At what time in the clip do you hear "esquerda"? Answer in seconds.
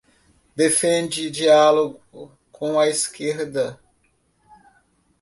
2.89-3.79